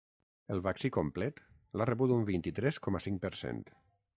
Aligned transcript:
El 0.53 0.61
vaccí 0.67 0.89
complet 0.95 1.37
l’ha 1.81 1.87
rebut 1.91 2.15
un 2.17 2.25
vint-i-tres 2.31 2.81
coma 2.87 3.03
cinc 3.09 3.25
per 3.27 3.33
cent. 3.45 3.63